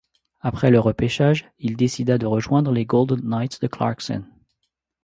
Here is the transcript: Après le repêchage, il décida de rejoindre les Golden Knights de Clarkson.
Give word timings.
Après 0.39 0.71
le 0.71 0.79
repêchage, 0.79 1.45
il 1.59 1.77
décida 1.77 2.17
de 2.17 2.25
rejoindre 2.25 2.71
les 2.71 2.87
Golden 2.87 3.21
Knights 3.23 3.61
de 3.61 3.67
Clarkson. 3.67 4.23